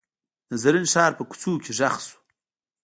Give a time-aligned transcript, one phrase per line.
[0.49, 2.17] د زرین ښار په کوڅو کې غږ شو.